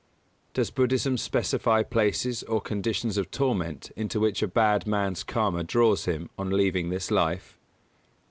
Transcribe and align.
_Does 0.55 0.73
Buddhism 0.73 1.15
specify 1.15 1.83
places 1.83 2.41
or 2.45 2.59
conditions 2.59 3.17
of 3.19 3.29
torment 3.29 3.91
into 3.95 4.19
which 4.19 4.41
a 4.41 4.47
bad 4.47 4.87
man's 4.87 5.21
Karma 5.21 5.63
draws 5.63 6.05
him 6.05 6.27
on 6.39 6.49
leaving 6.49 6.89
this 6.89 7.11
life? 7.11 7.59